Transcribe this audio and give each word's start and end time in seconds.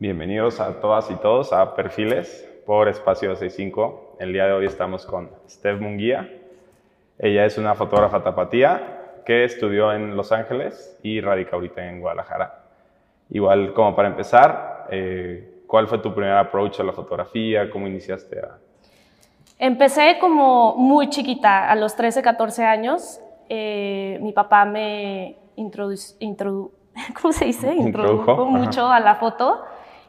Bienvenidos 0.00 0.58
a 0.58 0.80
todas 0.80 1.08
y 1.12 1.14
todos 1.14 1.52
a 1.52 1.76
Perfiles 1.76 2.50
por 2.66 2.88
Espacio 2.88 3.32
65. 3.36 4.16
El 4.18 4.32
día 4.32 4.46
de 4.46 4.52
hoy 4.52 4.66
estamos 4.66 5.06
con 5.06 5.30
Steph 5.48 5.80
Munguía. 5.80 6.28
Ella 7.16 7.44
es 7.44 7.58
una 7.58 7.76
fotógrafa 7.76 8.20
tapatía 8.24 9.20
que 9.24 9.44
estudió 9.44 9.92
en 9.92 10.16
Los 10.16 10.32
Ángeles 10.32 10.98
y 11.04 11.20
radica 11.20 11.54
ahorita 11.54 11.88
en 11.88 12.00
Guadalajara. 12.00 12.64
Igual 13.30 13.72
como 13.72 13.94
para 13.94 14.08
empezar, 14.08 14.88
eh, 14.90 15.62
¿cuál 15.68 15.86
fue 15.86 15.98
tu 15.98 16.12
primer 16.12 16.38
approach 16.38 16.80
a 16.80 16.82
la 16.82 16.92
fotografía? 16.92 17.70
¿Cómo 17.70 17.86
iniciaste 17.86 18.40
a...? 18.40 18.58
Empecé 19.60 20.18
como 20.20 20.74
muy 20.74 21.08
chiquita, 21.08 21.70
a 21.70 21.76
los 21.76 21.94
13, 21.94 22.20
14 22.20 22.64
años. 22.64 23.20
Eh, 23.48 24.18
mi 24.20 24.32
papá 24.32 24.64
me 24.64 25.36
introdujo, 25.54 26.72
¿cómo 27.22 27.32
se 27.32 27.44
dice? 27.44 27.72
Introdujo, 27.72 28.44
mucho 28.46 28.88
a 28.88 28.98
la 28.98 29.14
foto. 29.14 29.62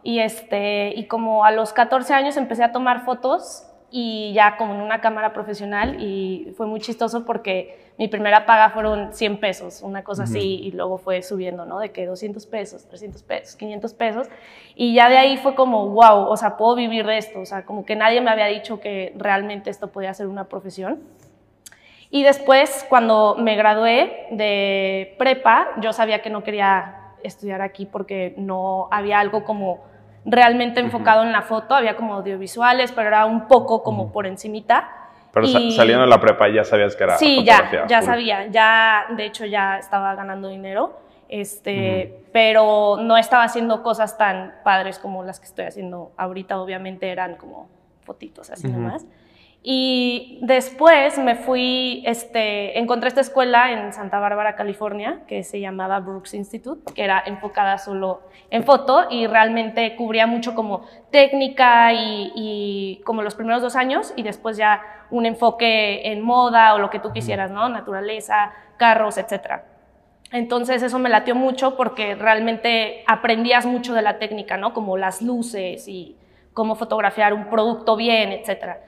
Y, 0.05 0.19
este, 0.19 0.93
y 0.95 1.07
como 1.07 1.45
a 1.45 1.51
los 1.51 1.73
14 1.73 2.13
años 2.13 2.37
empecé 2.37 2.63
a 2.63 2.71
tomar 2.71 3.05
fotos 3.05 3.65
y 3.89 4.33
ya 4.33 4.55
como 4.55 4.75
en 4.75 4.81
una 4.81 5.01
cámara 5.01 5.33
profesional 5.33 5.99
y 5.99 6.53
fue 6.55 6.67
muy 6.67 6.79
chistoso 6.79 7.25
porque 7.25 7.91
mi 7.97 8.07
primera 8.07 8.45
paga 8.45 8.69
fueron 8.69 9.13
100 9.13 9.39
pesos, 9.39 9.81
una 9.81 10.03
cosa 10.03 10.23
así, 10.23 10.59
y 10.61 10.71
luego 10.73 10.99
fue 10.99 11.23
subiendo, 11.23 11.65
¿no? 11.65 11.79
De 11.79 11.91
que 11.91 12.05
200 12.05 12.45
pesos, 12.45 12.87
300 12.87 13.23
pesos, 13.23 13.55
500 13.55 13.93
pesos, 13.95 14.27
y 14.75 14.93
ya 14.93 15.09
de 15.09 15.17
ahí 15.17 15.37
fue 15.37 15.55
como, 15.55 15.89
wow, 15.89 16.27
o 16.27 16.37
sea, 16.37 16.55
puedo 16.55 16.75
vivir 16.75 17.07
de 17.07 17.17
esto, 17.17 17.39
o 17.39 17.45
sea, 17.47 17.65
como 17.65 17.83
que 17.83 17.95
nadie 17.95 18.21
me 18.21 18.29
había 18.29 18.45
dicho 18.45 18.79
que 18.79 19.11
realmente 19.17 19.71
esto 19.71 19.91
podía 19.91 20.13
ser 20.13 20.27
una 20.27 20.49
profesión. 20.49 21.01
Y 22.11 22.21
después, 22.21 22.85
cuando 22.89 23.37
me 23.39 23.55
gradué 23.55 24.27
de 24.29 25.15
prepa, 25.17 25.69
yo 25.81 25.93
sabía 25.93 26.21
que 26.21 26.29
no 26.29 26.43
quería 26.43 27.13
estudiar 27.23 27.63
aquí 27.63 27.87
porque 27.87 28.35
no 28.37 28.87
había 28.91 29.19
algo 29.19 29.43
como 29.45 29.94
realmente 30.25 30.79
enfocado 30.79 31.23
en 31.23 31.31
la 31.31 31.41
foto, 31.43 31.75
había 31.75 31.95
como 31.95 32.15
audiovisuales, 32.15 32.91
pero 32.91 33.07
era 33.07 33.25
un 33.25 33.47
poco 33.47 33.83
como 33.83 34.11
por 34.11 34.25
encimita. 34.25 34.89
Pero 35.31 35.47
saliendo 35.47 36.01
de 36.01 36.07
la 36.07 36.19
prepa 36.19 36.47
ya 36.47 36.63
sabías 36.63 36.95
que 36.95 37.03
era 37.03 37.17
Sí, 37.17 37.43
ya, 37.43 37.85
ya 37.87 38.01
sabía, 38.01 38.47
ya, 38.47 39.05
de 39.15 39.25
hecho 39.25 39.45
ya 39.45 39.77
estaba 39.77 40.15
ganando 40.15 40.47
dinero, 40.47 40.97
este, 41.27 42.23
pero 42.31 42.97
no 43.01 43.17
estaba 43.17 43.43
haciendo 43.43 43.83
cosas 43.83 44.17
tan 44.17 44.55
padres 44.63 44.97
como 44.97 45.23
las 45.23 45.39
que 45.39 45.45
estoy 45.45 45.65
haciendo 45.65 46.13
ahorita, 46.17 46.59
obviamente 46.59 47.09
eran 47.09 47.35
como 47.35 47.67
fotitos 48.03 48.49
así 48.49 48.67
nomás. 48.67 49.05
Y 49.67 50.37
después 50.43 51.17
me 51.17 51.33
fui, 51.33 52.03
este, 52.05 52.77
encontré 52.77 53.07
esta 53.07 53.21
escuela 53.21 53.71
en 53.71 53.93
Santa 53.93 54.19
Bárbara, 54.19 54.55
California, 54.55 55.21
que 55.25 55.41
se 55.41 55.59
llamaba 55.59 55.99
Brooks 56.01 56.35
Institute, 56.35 56.93
que 56.93 57.03
era 57.03 57.23
enfocada 57.25 57.79
solo 57.79 58.21
en 58.51 58.63
foto 58.63 59.07
y 59.09 59.25
realmente 59.25 59.95
cubría 59.95 60.27
mucho 60.27 60.53
como 60.53 60.85
técnica 61.09 61.91
y, 61.93 63.01
como 63.07 63.23
los 63.23 63.33
primeros 63.33 63.63
dos 63.63 63.75
años 63.75 64.13
y 64.15 64.21
después 64.21 64.55
ya 64.55 64.83
un 65.09 65.25
enfoque 65.25 66.11
en 66.11 66.21
moda 66.21 66.75
o 66.75 66.77
lo 66.77 66.91
que 66.91 66.99
tú 66.99 67.11
quisieras, 67.11 67.49
¿no? 67.49 67.67
Naturaleza, 67.67 68.53
carros, 68.77 69.17
etc. 69.17 69.63
Entonces 70.31 70.83
eso 70.83 70.99
me 70.99 71.09
latió 71.09 71.33
mucho 71.33 71.75
porque 71.75 72.13
realmente 72.13 73.03
aprendías 73.07 73.65
mucho 73.65 73.95
de 73.95 74.03
la 74.03 74.19
técnica, 74.19 74.57
¿no? 74.57 74.75
Como 74.75 74.95
las 74.95 75.23
luces 75.23 75.87
y 75.87 76.15
cómo 76.53 76.75
fotografiar 76.75 77.33
un 77.33 77.49
producto 77.49 77.95
bien, 77.95 78.31
etcétera. 78.31 78.81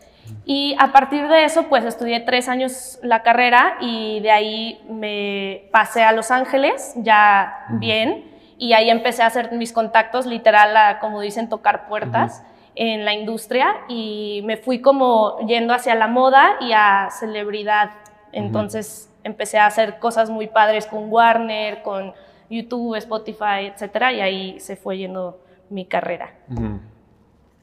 Y 0.45 0.75
a 0.79 0.91
partir 0.91 1.27
de 1.27 1.45
eso, 1.45 1.63
pues 1.69 1.83
estudié 1.83 2.21
tres 2.21 2.47
años 2.49 2.99
la 3.03 3.21
carrera 3.21 3.77
y 3.81 4.19
de 4.21 4.31
ahí 4.31 4.81
me 4.89 5.69
pasé 5.71 6.03
a 6.03 6.11
Los 6.11 6.31
Ángeles, 6.31 6.93
ya 6.97 7.65
bien, 7.69 8.31
y 8.57 8.73
ahí 8.73 8.89
empecé 8.89 9.23
a 9.23 9.27
hacer 9.27 9.51
mis 9.51 9.71
contactos, 9.71 10.25
literal, 10.25 10.75
a, 10.75 10.99
como 10.99 11.21
dicen, 11.21 11.49
tocar 11.49 11.87
puertas 11.87 12.43
en 12.75 13.05
la 13.05 13.13
industria. 13.13 13.75
Y 13.87 14.41
me 14.45 14.57
fui 14.57 14.81
como 14.81 15.39
yendo 15.47 15.73
hacia 15.73 15.95
la 15.95 16.07
moda 16.07 16.57
y 16.61 16.71
a 16.73 17.09
celebridad. 17.11 17.91
Entonces 18.31 19.13
empecé 19.23 19.59
a 19.59 19.65
hacer 19.65 19.99
cosas 19.99 20.29
muy 20.29 20.47
padres 20.47 20.87
con 20.87 21.11
Warner, 21.11 21.81
con 21.83 22.13
YouTube, 22.49 22.95
Spotify, 22.95 23.67
etcétera, 23.73 24.13
y 24.13 24.21
ahí 24.21 24.59
se 24.59 24.75
fue 24.75 24.97
yendo 24.97 25.39
mi 25.69 25.85
carrera. 25.85 26.33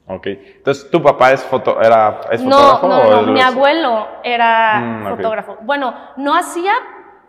Ok. 0.06 0.26
Entonces, 0.26 0.90
¿tu 0.90 1.02
papá 1.02 1.32
es, 1.32 1.42
foto, 1.42 1.80
era, 1.80 2.20
es 2.30 2.42
fotógrafo? 2.42 2.88
No, 2.88 3.04
no, 3.04 3.22
no. 3.22 3.32
mi 3.32 3.40
abuelo 3.40 4.06
era 4.22 4.80
mm, 4.80 5.08
fotógrafo. 5.16 5.58
Bueno, 5.62 5.94
no 6.16 6.36
hacía 6.36 6.72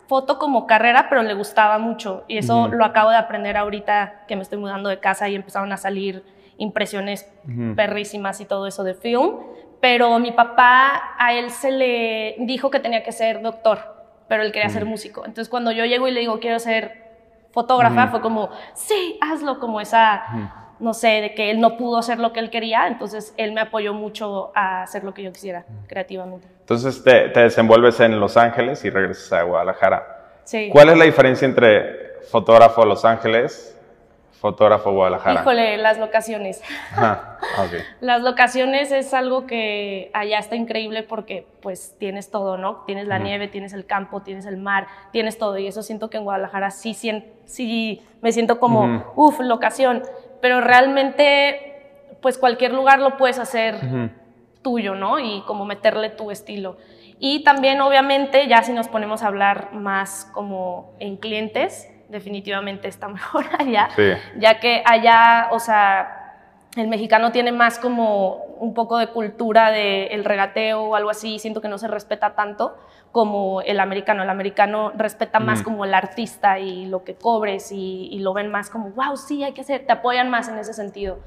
foto 0.06 0.38
como 0.38 0.66
carrera, 0.66 1.06
pero 1.08 1.22
le 1.22 1.34
gustaba 1.34 1.78
mucho. 1.78 2.24
Y 2.28 2.38
eso 2.38 2.68
lo 2.68 2.84
acabo 2.84 3.10
de 3.10 3.16
aprender 3.16 3.56
ahorita 3.56 4.24
que 4.28 4.36
me 4.36 4.42
estoy 4.42 4.58
mudando 4.58 4.88
de 4.88 5.00
casa 5.00 5.28
y 5.28 5.34
empezaron 5.34 5.72
a 5.72 5.78
salir 5.78 6.22
impresiones 6.58 7.30
perrísimas 7.74 8.40
y 8.40 8.44
todo 8.44 8.66
eso 8.66 8.84
de 8.84 8.94
film. 8.94 9.38
Pero 9.80 10.18
mi 10.18 10.32
papá, 10.32 11.14
a 11.18 11.32
él 11.32 11.50
se 11.50 11.70
le 11.70 12.36
dijo 12.40 12.70
que 12.70 12.80
tenía 12.80 13.02
que 13.02 13.12
ser 13.12 13.42
doctor, 13.42 13.78
pero 14.28 14.42
él 14.42 14.52
quería 14.52 14.68
ser 14.68 14.84
músico. 14.84 15.20
Entonces, 15.24 15.48
cuando 15.48 15.72
yo 15.72 15.84
llego 15.84 16.08
y 16.08 16.12
le 16.12 16.20
digo, 16.20 16.40
quiero 16.40 16.58
ser 16.58 17.04
fotógrafa, 17.52 18.08
fue 18.08 18.20
como, 18.20 18.50
sí, 18.74 19.18
hazlo, 19.22 19.58
como 19.58 19.80
esa 19.80 20.65
no 20.78 20.94
sé, 20.94 21.08
de 21.20 21.34
que 21.34 21.50
él 21.50 21.60
no 21.60 21.76
pudo 21.76 21.98
hacer 21.98 22.18
lo 22.18 22.32
que 22.32 22.40
él 22.40 22.50
quería, 22.50 22.86
entonces 22.86 23.34
él 23.36 23.52
me 23.52 23.60
apoyó 23.60 23.94
mucho 23.94 24.52
a 24.54 24.82
hacer 24.82 25.04
lo 25.04 25.14
que 25.14 25.22
yo 25.22 25.32
quisiera 25.32 25.64
creativamente. 25.86 26.46
Entonces 26.60 27.02
te, 27.02 27.28
desenvuelves 27.28 28.00
en 28.00 28.18
Los 28.20 28.36
Ángeles 28.36 28.84
y 28.84 28.90
regresas 28.90 29.32
a 29.32 29.42
Guadalajara. 29.42 30.04
Sí. 30.44 30.68
¿Cuál 30.70 30.90
es 30.90 30.98
la 30.98 31.04
diferencia 31.04 31.46
entre 31.46 32.20
fotógrafo 32.30 32.84
Los 32.84 33.04
Ángeles, 33.04 33.78
fotógrafo 34.40 34.92
Guadalajara? 34.92 35.40
Híjole, 35.40 35.76
las 35.78 35.98
locaciones. 35.98 36.62
Okay. 37.64 37.80
Las 38.00 38.22
locaciones 38.22 38.92
es 38.92 39.14
algo 39.14 39.46
que 39.46 40.10
allá 40.12 40.38
está 40.38 40.56
increíble 40.56 41.02
porque 41.02 41.46
pues 41.62 41.96
tienes 41.98 42.30
todo, 42.30 42.58
¿no? 42.58 42.82
Tienes 42.86 43.06
la 43.06 43.18
nieve, 43.18 43.48
tienes 43.48 43.72
el 43.72 43.86
campo, 43.86 44.20
tienes 44.22 44.44
el 44.44 44.56
mar, 44.56 44.88
tienes 45.12 45.38
todo 45.38 45.56
y 45.56 45.66
eso 45.66 45.82
siento 45.82 46.10
que 46.10 46.18
en 46.18 46.24
Guadalajara 46.24 46.70
sí, 46.70 46.92
sí 46.94 48.02
me 48.20 48.32
siento 48.32 48.58
como, 48.58 49.04
uff, 49.14 49.38
locación 49.40 50.02
pero 50.40 50.60
realmente, 50.60 52.16
pues 52.20 52.38
cualquier 52.38 52.72
lugar 52.72 53.00
lo 53.00 53.16
puedes 53.16 53.38
hacer 53.38 53.76
tuyo, 54.62 54.94
¿no? 54.94 55.18
Y 55.18 55.42
como 55.46 55.64
meterle 55.64 56.10
tu 56.10 56.30
estilo. 56.30 56.76
Y 57.18 57.44
también, 57.44 57.80
obviamente, 57.80 58.46
ya 58.46 58.62
si 58.62 58.72
nos 58.72 58.88
ponemos 58.88 59.22
a 59.22 59.28
hablar 59.28 59.72
más 59.72 60.28
como 60.32 60.92
en 60.98 61.16
clientes, 61.16 61.88
definitivamente 62.08 62.88
está 62.88 63.08
mejor 63.20 63.46
allá, 63.58 63.88
ya 64.38 64.60
que 64.60 64.82
allá, 64.84 65.48
o 65.50 65.58
sea, 65.58 66.16
el 66.76 66.88
mexicano 66.88 67.32
tiene 67.32 67.52
más 67.52 67.78
como 67.78 68.45
un 68.58 68.74
poco 68.74 68.98
de 68.98 69.08
cultura 69.08 69.70
del 69.70 70.08
el 70.10 70.24
regateo 70.24 70.82
o 70.82 70.94
algo 70.94 71.10
así, 71.10 71.38
siento 71.38 71.60
que 71.60 71.68
no 71.68 71.78
se 71.78 71.88
respeta 71.88 72.34
tanto 72.34 72.76
como 73.12 73.62
el 73.62 73.80
americano. 73.80 74.22
El 74.22 74.30
americano 74.30 74.92
respeta 74.94 75.40
más 75.40 75.62
como 75.62 75.84
el 75.84 75.94
artista 75.94 76.58
y 76.58 76.86
lo 76.86 77.04
que 77.04 77.14
cobres 77.14 77.72
y, 77.72 78.18
lo 78.18 78.34
ven 78.34 78.50
más 78.50 78.70
como, 78.70 78.90
wow, 78.90 79.16
sí, 79.16 79.42
hay 79.42 79.52
que 79.52 79.62
hacer, 79.62 79.86
te 79.86 79.92
apoyan 79.92 80.30
más 80.30 80.48
en 80.48 80.58
ese 80.58 80.74
sentido. 80.74 81.18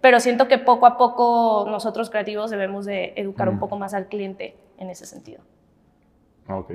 Pero 0.00 0.20
siento 0.20 0.48
que 0.48 0.58
poco 0.58 0.86
a 0.86 0.96
poco 0.96 1.66
nosotros 1.68 2.10
creativos 2.10 2.50
debemos 2.50 2.84
de 2.84 3.12
educar 3.16 3.48
un 3.48 3.58
poco 3.58 3.76
más 3.76 3.94
al 3.94 4.06
cliente 4.06 4.56
en 4.78 4.90
ese 4.90 5.06
sentido. 5.06 5.42
Ok. 6.48 6.72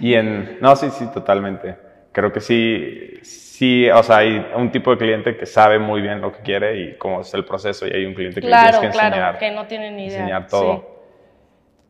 Y 0.00 0.14
en, 0.14 0.58
no, 0.60 0.76
sí, 0.76 0.90
sí, 0.90 1.06
totalmente. 1.06 1.91
Creo 2.12 2.32
que 2.32 2.40
sí, 2.40 3.18
sí, 3.22 3.88
o 3.90 4.02
sea, 4.02 4.18
hay 4.18 4.46
un 4.54 4.70
tipo 4.70 4.90
de 4.90 4.98
cliente 4.98 5.36
que 5.36 5.46
sabe 5.46 5.78
muy 5.78 6.02
bien 6.02 6.20
lo 6.20 6.30
que 6.30 6.40
quiere 6.40 6.78
y 6.78 6.98
cómo 6.98 7.22
es 7.22 7.32
el 7.32 7.44
proceso 7.44 7.86
y 7.86 7.90
hay 7.90 8.04
un 8.04 8.14
cliente 8.14 8.40
que 8.40 8.46
le 8.46 8.52
tienes 8.52 8.78
que 8.78 8.86
enseñar. 8.86 9.12
Claro, 9.12 9.38
que 9.38 9.50
no 9.50 9.66
tiene 9.66 9.90
ni 9.90 10.06
idea. 10.06 10.18
Enseñar 10.18 10.46
todo. 10.46 10.92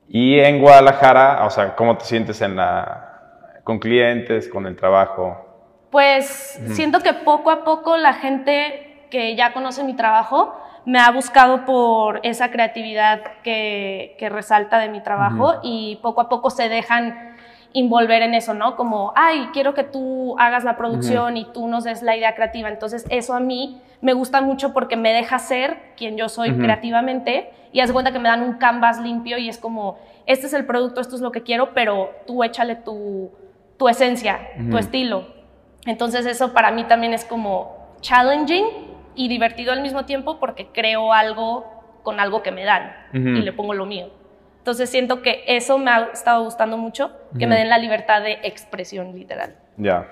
Y 0.09 0.39
en 0.39 0.61
Guadalajara, 0.61 1.45
o 1.45 1.51
sea, 1.51 1.75
¿cómo 1.75 1.97
te 1.97 2.05
sientes 2.05 2.41
en 2.41 2.57
la, 2.57 3.61
con 3.65 3.79
clientes, 3.79 4.49
con 4.49 4.67
el 4.67 4.77
trabajo? 4.77 5.49
Pues 5.91 6.61
siento 6.69 7.01
que 7.01 7.13
poco 7.13 7.51
a 7.51 7.65
poco 7.65 7.97
la 7.97 8.15
gente 8.15 9.07
que 9.11 9.35
ya 9.37 9.53
conoce 9.53 9.85
mi 9.85 9.95
trabajo 9.95 10.59
me 10.85 10.99
ha 10.99 11.11
buscado 11.11 11.65
por 11.65 12.21
esa 12.23 12.51
creatividad 12.51 13.23
que, 13.43 14.17
que 14.19 14.29
resalta 14.29 14.79
de 14.79 14.89
mi 14.89 15.03
trabajo 15.03 15.61
y 15.63 15.99
poco 16.03 16.23
a 16.23 16.29
poco 16.29 16.51
se 16.51 16.69
dejan 16.69 17.32
involver 17.73 18.23
en 18.23 18.35
eso, 18.35 18.55
¿no? 18.55 18.77
Como, 18.77 19.13
ay, 19.17 19.49
quiero 19.53 19.75
que 19.75 19.83
tú 19.83 20.37
hagas 20.39 20.65
la 20.65 20.77
producción 20.77 21.37
y 21.37 21.47
tú 21.47 21.69
nos 21.69 21.85
des 21.85 22.03
la 22.03 22.17
idea 22.17 22.35
creativa. 22.35 22.69
Entonces, 22.69 23.07
eso 23.09 23.35
a 23.35 23.41
mí 23.41 23.81
me 24.01 24.13
gusta 24.13 24.41
mucho 24.41 24.73
porque 24.73 24.97
me 24.97 25.13
deja 25.13 25.39
ser 25.39 25.79
quien 25.97 26.17
yo 26.17 26.29
soy 26.29 26.53
creativamente 26.57 27.51
y 27.73 27.81
hace 27.81 27.93
cuenta 27.93 28.13
que 28.13 28.19
me 28.19 28.29
dan 28.29 28.43
un 28.43 28.55
canvas 28.55 29.01
limpio 29.01 29.39
y 29.39 29.49
es 29.49 29.59
como, 29.59 29.99
este 30.27 30.47
es 30.47 30.53
el 30.53 30.67
producto, 30.67 31.01
esto 31.01 31.17
es 31.17 31.23
lo 31.23 31.33
que 31.33 31.43
quiero, 31.43 31.73
pero 31.73 32.11
tú 32.27 32.45
échale 32.45 32.77
tu, 32.77 33.31
tu 33.79 33.89
esencia, 33.89 34.39
tu 34.71 34.77
estilo. 34.77 35.27
Entonces, 35.87 36.27
eso 36.27 36.53
para 36.53 36.71
mí 36.71 36.85
también 36.85 37.15
es 37.15 37.25
como 37.25 37.97
challenging 38.01 38.67
y 39.15 39.29
divertido 39.29 39.73
al 39.73 39.83
mismo 39.83 40.05
tiempo 40.05 40.39
porque 40.39 40.69
creo 40.73 41.13
algo 41.13 41.67
con 42.03 42.21
algo 42.21 42.43
que 42.43 42.51
me 42.51 42.65
dan 42.65 42.93
y 43.13 43.41
le 43.41 43.53
pongo 43.53 43.75
lo 43.75 43.87
mío. 43.87 44.09
Entonces 44.63 44.91
siento 44.91 45.23
que 45.23 45.43
eso 45.49 45.77
me 45.77 45.91
ha 45.91 46.11
estado 46.13 46.45
gustando 46.45 46.77
mucho, 46.77 47.11
que 47.37 47.49
me 47.49 47.57
den 47.57 47.69
la 47.69 47.79
libertad 47.79 48.23
de 48.23 48.39
expresión 48.45 49.13
literal. 49.13 49.57
Ya. 49.77 50.09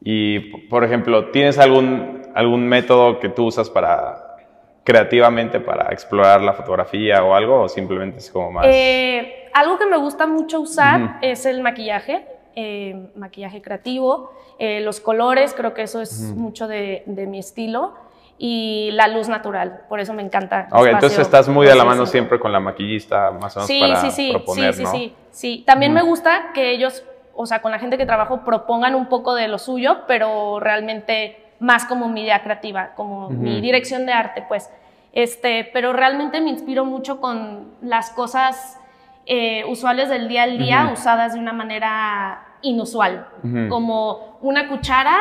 Y, 0.00 0.38
por 0.68 0.84
ejemplo, 0.84 1.32
¿tienes 1.32 1.58
algún, 1.58 2.22
algún 2.32 2.68
método 2.68 3.18
que 3.18 3.28
tú 3.28 3.46
usas 3.46 3.68
para 3.68 4.36
creativamente 4.84 5.58
para 5.58 5.92
explorar 5.92 6.40
la 6.42 6.52
fotografía 6.52 7.24
o 7.24 7.34
algo 7.34 7.62
o 7.62 7.68
simplemente 7.68 8.18
es 8.18 8.30
como 8.30 8.52
más... 8.52 8.66
Eh, 8.68 9.48
algo 9.52 9.78
que 9.78 9.86
me 9.86 9.96
gusta 9.96 10.28
mucho 10.28 10.60
usar 10.60 11.18
es 11.22 11.44
el 11.44 11.62
maquillaje, 11.62 12.24
eh, 12.54 13.10
maquillaje 13.16 13.60
creativo, 13.62 14.30
eh, 14.60 14.80
los 14.80 15.00
colores, 15.00 15.54
creo 15.54 15.74
que 15.74 15.82
eso 15.82 16.00
es 16.00 16.32
mucho 16.36 16.68
de, 16.68 17.02
de, 17.06 17.26
mi 17.26 17.40
estilo 17.40 17.94
y 18.38 18.90
la 18.92 19.08
luz 19.08 19.28
natural, 19.28 19.82
por 19.88 20.00
eso 20.00 20.12
me 20.12 20.22
encanta. 20.22 20.68
Ok, 20.70 20.86
entonces 20.86 21.18
estás 21.20 21.48
muy 21.48 21.66
de 21.66 21.74
la 21.74 21.84
mano 21.84 22.04
siempre 22.04 22.38
con 22.38 22.52
la 22.52 22.60
maquillista, 22.60 23.30
más 23.30 23.56
o 23.56 23.60
menos 23.60 23.66
sí, 23.66 23.80
para 23.80 24.00
sí, 24.00 24.10
sí, 24.10 24.30
proponer, 24.32 24.74
sí, 24.74 24.82
¿no? 24.82 24.90
sí, 24.90 24.98
sí, 24.98 25.14
sí. 25.30 25.64
También 25.66 25.94
me 25.94 26.02
gusta 26.02 26.52
que 26.52 26.70
ellos, 26.70 27.02
o 27.34 27.46
sea, 27.46 27.62
con 27.62 27.72
la 27.72 27.78
gente 27.78 27.96
que 27.96 28.04
trabajo, 28.04 28.44
propongan 28.44 28.94
un 28.94 29.06
poco 29.06 29.34
de 29.34 29.48
lo 29.48 29.58
suyo, 29.58 30.02
pero 30.06 30.60
realmente 30.60 31.42
más 31.60 31.86
como 31.86 32.08
mi 32.08 32.24
idea 32.24 32.42
creativa, 32.42 32.90
como 32.94 33.30
mi 33.30 33.60
dirección 33.60 34.04
de 34.04 34.12
arte, 34.12 34.44
pues. 34.46 34.70
Este, 35.12 35.70
pero 35.72 35.94
realmente 35.94 36.42
me 36.42 36.50
inspiro 36.50 36.84
mucho 36.84 37.22
con 37.22 37.70
las 37.80 38.10
cosas 38.10 38.78
eh, 39.24 39.64
usuales 39.66 40.10
del 40.10 40.28
día 40.28 40.42
al 40.42 40.58
día 40.58 40.90
usadas 40.92 41.32
de 41.32 41.40
una 41.40 41.54
manera 41.54 42.58
inusual, 42.60 43.26
como 43.70 44.38
una 44.42 44.68
cuchara 44.68 45.16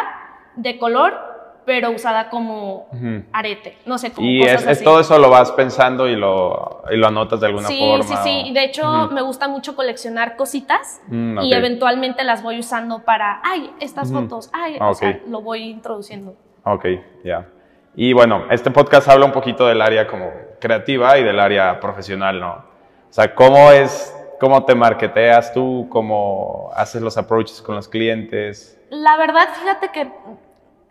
de 0.55 0.77
color 0.77 1.34
pero 1.65 1.91
usada 1.91 2.29
como 2.29 2.87
arete, 3.31 3.77
no 3.85 3.97
sé, 3.97 4.11
como 4.11 4.27
y 4.27 4.41
cosas 4.41 4.61
es, 4.61 4.67
así. 4.67 4.83
todo 4.83 4.99
eso 4.99 5.17
lo 5.17 5.29
vas 5.29 5.51
pensando 5.51 6.07
y 6.07 6.15
lo, 6.15 6.83
y 6.91 6.97
lo 6.97 7.07
anotas 7.07 7.39
de 7.39 7.47
alguna 7.47 7.67
sí, 7.67 7.79
forma. 7.79 8.03
Sí, 8.03 8.15
sí, 8.23 8.43
sí. 8.45 8.53
De 8.53 8.63
hecho, 8.63 9.09
me 9.11 9.21
gusta 9.21 9.47
mucho 9.47 9.75
coleccionar 9.75 10.35
cositas 10.35 10.65
Mm, 11.07 11.39
y 11.39 11.53
eventualmente 11.53 12.23
las 12.23 12.41
voy 12.41 12.59
usando 12.59 13.03
para, 13.03 13.41
ay, 13.43 13.71
estas 13.79 14.11
fotos, 14.11 14.49
ay, 14.53 14.77
o 14.79 14.93
sea, 14.93 15.19
lo 15.27 15.41
voy 15.41 15.63
introduciendo. 15.63 16.35
Ok, 16.63 16.85
ya. 17.23 17.47
Y 17.95 18.13
bueno, 18.13 18.45
este 18.49 18.71
podcast 18.71 19.07
habla 19.07 19.25
un 19.25 19.31
poquito 19.31 19.67
del 19.67 19.81
área 19.81 20.07
como 20.07 20.31
creativa 20.59 21.17
y 21.17 21.23
del 21.23 21.39
área 21.39 21.79
profesional, 21.79 22.39
¿no? 22.39 22.53
O 22.53 23.13
sea, 23.13 23.33
¿cómo 23.33 23.71
es, 23.71 24.13
cómo 24.39 24.65
te 24.65 24.75
marketeas 24.75 25.53
tú, 25.53 25.87
cómo 25.89 26.71
haces 26.75 27.01
los 27.01 27.17
approaches 27.17 27.61
con 27.61 27.75
los 27.75 27.87
clientes? 27.87 28.79
La 28.89 29.15
verdad, 29.17 29.47
fíjate 29.53 29.89
que 29.89 30.11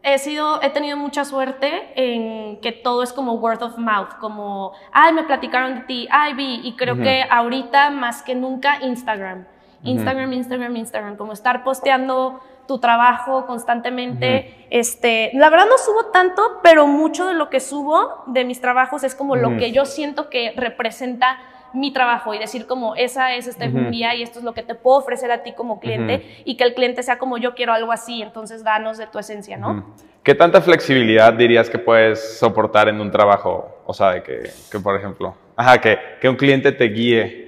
he 0.05 0.19
sido, 0.19 0.63
he 0.63 0.71
tenido 0.71 0.97
mucha 0.97 1.25
suerte 1.25 1.93
en 1.97 2.61
que 2.61 2.73
todo 2.73 3.03
es 3.03 3.13
como 3.13 3.35
word 3.35 3.63
of 3.63 3.79
mouth, 3.79 4.11
como, 4.21 4.73
ay, 4.93 5.15
me 5.15 5.25
platicaron 5.25 5.77
de 5.77 5.81
ti, 5.83 6.09
ay, 6.11 6.35
vi, 6.35 6.61
y 6.63 6.77
creo 6.77 6.97
que 6.97 7.25
ahorita 7.29 7.91
más 7.91 8.23
que 8.23 8.35
nunca 8.35 8.79
Instagram, 8.83 9.47
Instagram, 9.83 10.33
Instagram, 10.33 10.77
Instagram, 10.77 11.17
como 11.17 11.33
estar 11.33 11.65
posteando 11.65 12.41
tu 12.67 12.79
trabajo 12.79 13.47
constantemente, 13.47 14.67
este, 14.71 15.31
la 15.35 15.49
verdad 15.49 15.67
no 15.69 15.79
subo 15.79 16.07
tanto, 16.07 16.61
pero 16.63 16.87
mucho 16.87 17.27
de 17.27 17.35
lo 17.35 17.49
que 17.49 17.61
subo 17.61 18.25
de 18.27 18.45
mis 18.45 18.61
trabajos 18.61 19.05
es 19.05 19.15
como 19.15 19.37
lo 19.37 19.57
que 19.57 19.73
yo 19.73 19.87
siento 19.87 20.29
que 20.29 20.53
representa 20.57 21.39
mi 21.75 21.93
trabajo 21.93 22.33
y 22.35 22.39
decir 22.39 22.67
como 22.67 22.95
esa 22.95 23.35
es 23.35 23.47
este 23.47 23.69
día 23.69 24.15
y 24.15 24.23
esto 24.23 24.39
es 24.39 24.45
lo 24.45 24.55
que 24.55 24.63
te 24.63 24.75
puedo 24.75 24.99
ofrecer 24.99 25.31
a 25.31 25.43
ti 25.43 25.53
como 25.53 25.81
cliente 25.81 26.43
y 26.45 26.57
que 26.57 26.65
el 26.65 26.75
cliente 26.75 27.03
sea 27.03 27.19
como 27.19 27.37
yo 27.39 27.55
quiero 27.55 27.73
algo 27.73 27.93
así, 27.93 28.23
entonces 28.23 28.65
danos 28.65 28.99
de 28.99 29.07
tu 29.07 29.19
esencia, 29.19 29.57
¿no? 29.57 29.95
¿Qué 30.23 30.35
tanta 30.35 30.61
flexibilidad 30.63 31.35
dirías 31.35 31.69
que 31.69 31.79
puedes 31.79 32.39
soportar 32.39 32.89
en 32.89 33.01
un 33.01 33.11
trabajo? 33.11 33.83
O 33.85 33.93
sea, 33.93 34.13
de 34.13 34.23
que, 34.23 34.51
que 34.71 34.81
por 34.81 34.97
ejemplo, 34.97 35.35
ajá, 35.55 35.79
que, 35.79 35.99
que 36.21 36.29
un 36.29 36.37
cliente 36.37 36.73
te 36.73 36.85
guíe 36.85 37.45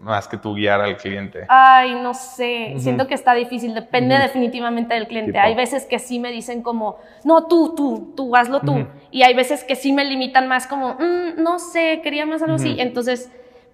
más 0.00 0.26
que 0.26 0.36
tú 0.38 0.54
guiar 0.54 0.80
al 0.80 0.96
cliente. 0.96 1.44
Ay, 1.48 1.94
no 1.94 2.14
sé, 2.14 2.74
siento 2.78 3.06
que 3.06 3.14
está 3.14 3.34
difícil, 3.34 3.74
depende 3.74 4.16
definitivamente 4.16 4.94
del 4.94 5.06
cliente. 5.06 5.32
Tipo. 5.32 5.44
Hay 5.44 5.54
veces 5.54 5.84
que 5.86 5.98
sí 5.98 6.18
me 6.18 6.30
dicen 6.32 6.62
como, 6.62 6.98
no, 7.24 7.46
tú, 7.46 7.74
tú, 7.74 8.12
tú, 8.16 8.34
hazlo 8.34 8.60
tú. 8.60 8.86
Y 9.10 9.22
hay 9.22 9.34
veces 9.34 9.62
que 9.62 9.76
sí 9.76 9.92
me 9.92 10.04
limitan 10.04 10.48
más 10.48 10.66
como, 10.66 10.94
"Mm, 10.94 11.42
no 11.42 11.58
sé, 11.58 12.00
quería 12.02 12.24
más 12.26 12.42
algo 12.42 12.54
así. 12.54 12.76
Entonces, 12.78 13.30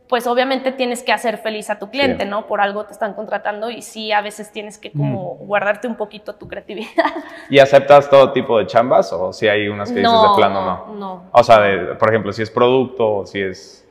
pues 0.09 0.27
obviamente 0.27 0.71
tienes 0.73 1.03
que 1.03 1.13
hacer 1.13 1.39
feliz 1.39 1.69
a 1.69 1.79
tu 1.79 1.91
cliente, 1.91 2.25
Sí. 2.25 2.31
¿no? 2.31 2.47
Por 2.47 2.61
algo 2.61 2.85
te 2.85 2.93
están 2.93 3.15
contratando 3.15 3.71
y 3.71 3.83
sí, 3.83 4.13
a 4.13 4.21
veces 4.21 4.53
tienes 4.53 4.79
que 4.79 4.93
como 4.93 5.35
guardarte 5.37 5.89
un 5.89 5.97
poquito 5.97 6.35
tu 6.37 6.47
creatividad. 6.47 6.89
¿Y 7.51 7.59
aceptas 7.59 8.09
todo 8.09 8.33
tipo 8.33 8.59
de 8.59 8.67
chambas 8.67 9.13
o 9.13 9.33
si 9.33 9.49
hay 9.49 9.67
unas 9.69 9.91
que 9.91 9.99
dices 9.99 10.13
de 10.23 10.29
plano 10.37 10.65
no? 10.65 10.95
no. 10.95 11.23
O 11.33 11.43
sea, 11.43 11.61
de, 11.61 11.95
por 11.97 12.09
ejemplo, 12.09 12.33
si 12.33 12.43
es 12.43 12.51
producto 12.51 13.17
o 13.17 13.27
si 13.27 13.41
es 13.41 13.83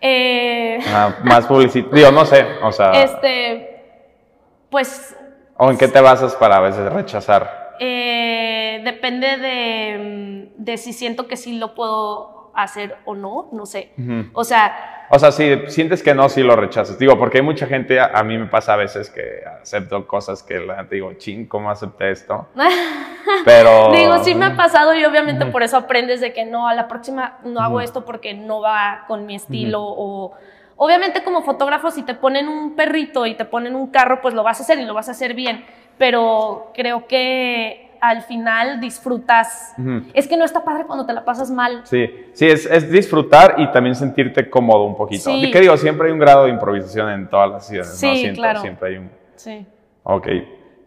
Eh, 0.00 0.78
ajá, 0.86 1.18
más 1.24 1.46
publicidad, 1.46 1.86
digo, 1.90 2.10
no 2.12 2.24
sé, 2.26 2.46
o 2.62 2.70
sea, 2.70 2.92
este, 3.02 3.82
pues 4.70 5.16
o 5.56 5.70
en 5.70 5.78
qué 5.78 5.88
te 5.88 6.00
basas 6.00 6.36
para 6.36 6.58
a 6.58 6.60
veces 6.60 6.92
rechazar. 6.92 7.74
Eh, 7.80 8.82
depende 8.84 9.36
de, 9.38 10.50
mm, 10.58 10.62
de 10.62 10.76
si 10.76 10.92
siento 10.92 11.26
que 11.26 11.36
sí 11.36 11.58
lo 11.58 11.74
puedo 11.74 12.35
hacer 12.62 12.96
o 13.04 13.14
no, 13.14 13.48
no 13.52 13.66
sé. 13.66 13.90
O 14.32 14.44
sea, 14.44 15.06
O 15.10 15.18
sea, 15.18 15.30
si 15.30 15.56
sientes 15.68 16.02
que 16.02 16.14
no, 16.14 16.28
sí 16.28 16.42
lo 16.42 16.56
rechazas. 16.56 16.98
Digo, 16.98 17.18
porque 17.18 17.38
hay 17.38 17.44
mucha 17.44 17.66
gente, 17.66 18.00
a, 18.00 18.06
a 18.06 18.24
mí 18.24 18.36
me 18.36 18.46
pasa 18.46 18.74
a 18.74 18.76
veces 18.76 19.08
que 19.10 19.42
acepto 19.62 20.06
cosas 20.06 20.42
que 20.42 20.58
la 20.58 20.76
gente 20.76 20.96
digo, 20.96 21.12
ching, 21.14 21.46
¿cómo 21.46 21.70
acepté 21.70 22.10
esto? 22.10 22.48
Pero... 23.44 23.92
digo, 23.92 24.18
sí 24.24 24.34
me 24.34 24.46
ha 24.46 24.56
pasado 24.56 24.94
y 24.94 25.04
obviamente 25.04 25.46
por 25.46 25.62
eso 25.62 25.76
aprendes 25.76 26.20
de 26.20 26.32
que 26.32 26.44
no, 26.44 26.68
a 26.68 26.74
la 26.74 26.88
próxima 26.88 27.38
no 27.44 27.60
hago 27.60 27.80
esto 27.80 28.04
porque 28.04 28.34
no 28.34 28.60
va 28.60 29.04
con 29.06 29.26
mi 29.26 29.34
estilo 29.36 29.80
o... 29.82 30.32
Obviamente 30.78 31.24
como 31.24 31.42
fotógrafo 31.42 31.90
si 31.90 32.02
te 32.02 32.12
ponen 32.12 32.48
un 32.48 32.76
perrito 32.76 33.24
y 33.24 33.34
te 33.34 33.46
ponen 33.46 33.74
un 33.74 33.86
carro, 33.90 34.20
pues 34.20 34.34
lo 34.34 34.42
vas 34.42 34.60
a 34.60 34.62
hacer 34.62 34.78
y 34.78 34.84
lo 34.84 34.92
vas 34.92 35.08
a 35.08 35.12
hacer 35.12 35.32
bien, 35.32 35.64
pero 35.96 36.70
creo 36.74 37.06
que 37.06 37.85
al 38.08 38.22
final 38.22 38.80
disfrutas. 38.80 39.74
Es 40.14 40.28
que 40.28 40.36
no 40.36 40.44
está 40.44 40.64
padre 40.64 40.84
cuando 40.86 41.06
te 41.06 41.12
la 41.12 41.24
pasas 41.24 41.50
mal. 41.50 41.80
Sí, 41.84 42.08
sí, 42.32 42.46
es, 42.46 42.66
es 42.66 42.90
disfrutar 42.90 43.56
y 43.58 43.70
también 43.70 43.94
sentirte 43.94 44.48
cómodo 44.48 44.84
un 44.84 44.96
poquito. 44.96 45.30
Sí. 45.30 45.46
Y 45.46 45.50
que 45.50 45.60
digo, 45.60 45.76
siempre 45.76 46.06
hay 46.06 46.12
un 46.12 46.18
grado 46.18 46.44
de 46.44 46.50
improvisación 46.50 47.10
en 47.10 47.28
todas 47.28 47.50
las 47.50 47.66
sesiones, 47.66 48.02
¿no? 48.02 48.14
Siento, 48.14 48.40
claro. 48.40 48.60
Siempre 48.60 48.88
hay 48.88 48.96
un... 48.96 49.10
Sí. 49.36 49.66
Ok. 50.04 50.28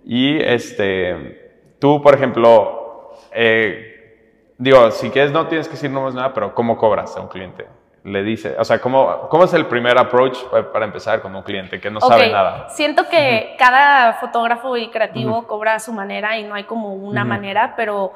Y 0.05 0.37
este, 0.37 1.75
tú, 1.79 2.01
por 2.01 2.15
ejemplo, 2.15 3.11
eh, 3.33 4.53
digo, 4.57 4.91
si 4.91 5.09
quieres 5.09 5.31
no 5.31 5.47
tienes 5.47 5.67
que 5.67 5.73
decir 5.73 5.89
nombres 5.89 6.15
nada, 6.15 6.33
pero 6.33 6.55
¿cómo 6.55 6.77
cobras 6.77 7.15
a 7.17 7.21
un 7.21 7.27
cliente? 7.27 7.65
Le 8.09 8.23
dice, 8.23 8.55
o 8.57 8.63
sea, 8.65 8.79
¿cómo, 8.79 9.27
cómo 9.29 9.43
es 9.43 9.53
el 9.53 9.65
primer 9.67 9.97
approach 9.97 10.37
pa- 10.45 10.71
para 10.71 10.85
empezar 10.85 11.21
con 11.21 11.35
un 11.35 11.43
cliente 11.43 11.79
que 11.79 11.91
no 11.91 11.99
sabe 12.01 12.25
nada? 12.31 12.69
Siento 12.69 13.07
que 13.07 13.55
cada 13.59 14.13
fotógrafo 14.13 14.75
y 14.77 14.89
creativo 14.89 15.45
cobra 15.47 15.75
a 15.75 15.79
su 15.79 15.93
manera 15.93 16.37
y 16.37 16.43
no 16.43 16.55
hay 16.55 16.63
como 16.63 16.93
una 16.93 17.23
manera, 17.29 17.73
pero 17.75 18.13